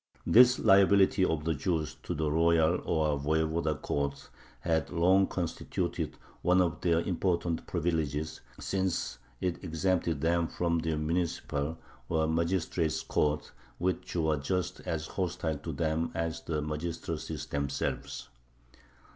This 0.25 0.57
liability 0.57 1.23
of 1.23 1.45
the 1.45 1.53
Jews 1.53 1.93
to 2.01 2.15
the 2.15 2.31
royal 2.31 2.81
or 2.85 3.19
voyevoda 3.19 3.79
courts 3.79 4.29
had 4.61 4.89
long 4.89 5.27
constituted 5.27 6.17
one 6.41 6.59
of 6.59 6.81
their 6.81 7.01
important 7.01 7.67
privileges, 7.67 8.41
since 8.59 9.19
it 9.41 9.63
exempted 9.63 10.19
them 10.21 10.47
from 10.47 10.79
the 10.79 10.97
municipal, 10.97 11.77
or 12.09 12.27
magistrates' 12.27 13.03
courts, 13.03 13.51
which 13.77 14.15
were 14.15 14.37
just 14.37 14.79
as 14.87 15.05
hostile 15.05 15.59
to 15.59 15.71
them 15.71 16.09
as 16.15 16.41
the 16.41 16.63
magistracies 16.63 17.45
themselves. 17.45 18.29